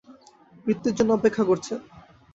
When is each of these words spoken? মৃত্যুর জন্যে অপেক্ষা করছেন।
মৃত্যুর 0.65 0.93
জন্যে 0.97 1.13
অপেক্ষা 1.13 1.43
করছেন। 1.43 1.79